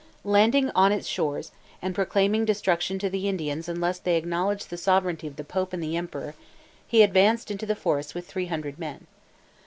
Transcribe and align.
Landing 0.23 0.71
on 0.73 0.91
its 0.91 1.05
shores, 1.07 1.51
and 1.79 1.93
proclaiming 1.93 2.43
destruction 2.43 2.97
to 2.97 3.07
the 3.07 3.29
Indians 3.29 3.69
unless 3.69 3.99
they 3.99 4.17
acknowledged 4.17 4.71
the 4.71 4.75
sovereignty 4.75 5.27
of 5.27 5.35
the 5.35 5.43
Pope 5.43 5.73
and 5.73 5.83
the 5.83 5.95
Emperor, 5.95 6.33
he 6.87 7.03
advanced 7.03 7.51
into 7.51 7.67
the 7.67 7.75
forests 7.75 8.15
with 8.15 8.27
three 8.27 8.47
hundred 8.47 8.79
men. 8.79 9.05